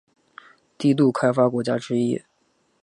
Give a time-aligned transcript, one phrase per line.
[0.79, 2.23] 低度开发国家之一。